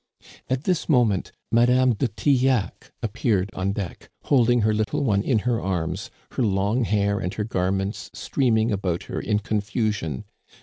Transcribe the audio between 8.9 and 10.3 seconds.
her in confusion.